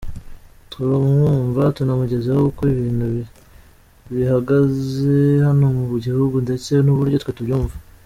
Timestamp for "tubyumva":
7.37-7.75